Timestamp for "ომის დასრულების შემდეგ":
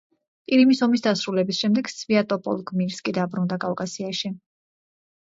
0.85-1.91